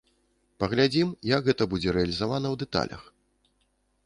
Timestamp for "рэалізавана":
1.99-2.47